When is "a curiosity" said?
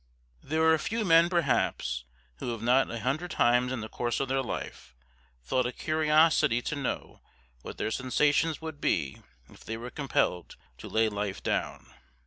5.67-6.59